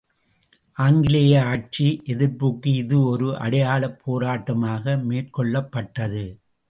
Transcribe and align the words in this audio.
ஆங்கிலேய 0.77 1.33
ஆட்சி 1.43 2.01
எதிர்ப்புக்கு 2.05 2.71
இது 2.75 3.03
ஒரு 3.03 3.37
அடையாளப் 3.37 4.01
போராட்டமாக 4.05 4.97
மேற்கொள்ளப்பட்டது. 5.09 6.25